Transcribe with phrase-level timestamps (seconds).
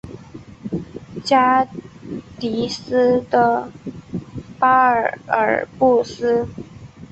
[1.23, 1.63] 加
[2.39, 3.71] 的斯的
[4.57, 4.87] 巴
[5.27, 6.47] 尔布斯。